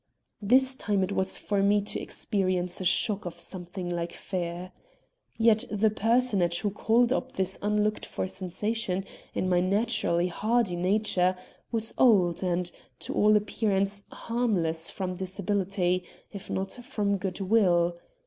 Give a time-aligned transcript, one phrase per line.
[0.41, 4.71] This time it was for me to experience a shock of something like fear.
[5.37, 11.35] Yet the personage who called up this unlooked for sensation in my naturally hardy nature
[11.71, 17.95] was old and, to all appearance, harmless from disability, if not from good will.